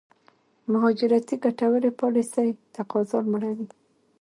[0.71, 3.67] مهاجرتي ګټورې پالېسۍ تقاضا لوړوي.